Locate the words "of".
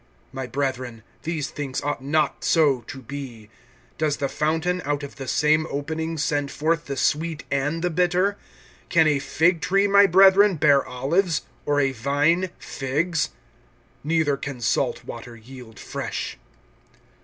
5.03-5.17